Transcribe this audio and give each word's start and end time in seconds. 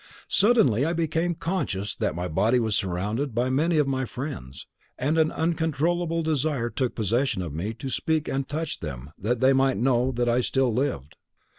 Suddenly 0.29 0.83
I 0.83 0.93
became 0.93 1.35
conscious 1.35 1.93
that 1.93 2.15
my 2.15 2.27
body 2.27 2.59
was 2.59 2.75
surrounded 2.75 3.35
by 3.35 3.51
many 3.51 3.77
of 3.77 3.87
my 3.87 4.05
friends, 4.05 4.65
and 4.97 5.15
an 5.15 5.31
uncontrollable 5.31 6.23
desire 6.23 6.71
took 6.71 6.95
possession 6.95 7.43
of 7.43 7.53
me 7.53 7.75
to 7.75 7.87
speak 7.87 8.27
and 8.27 8.49
touch 8.49 8.79
them 8.79 9.11
that 9.19 9.41
they 9.41 9.53
might 9.53 9.77
know 9.77 10.11
that 10.13 10.27
I 10.27 10.41
still 10.41 10.73
lived. 10.73 11.17